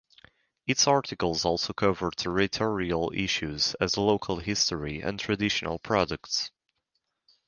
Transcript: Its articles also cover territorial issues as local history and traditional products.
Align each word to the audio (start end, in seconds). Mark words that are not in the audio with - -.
Its 0.65 0.87
articles 0.87 1.45
also 1.45 1.73
cover 1.73 2.09
territorial 2.09 3.11
issues 3.13 3.75
as 3.75 3.97
local 3.97 4.37
history 4.37 4.99
and 4.99 5.19
traditional 5.19 5.77
products. 5.77 6.49